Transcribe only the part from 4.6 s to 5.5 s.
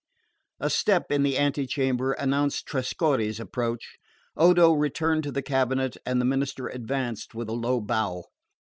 returned to the